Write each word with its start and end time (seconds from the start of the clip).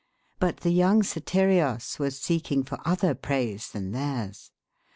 But 0.39 0.61
the 0.61 0.71
young 0.71 1.03
Sotirios 1.03 1.99
was 1.99 2.17
seeking 2.17 2.63
for 2.63 2.79
other 2.83 3.13
praise 3.13 3.69
than 3.69 3.91
theirs. 3.91 4.49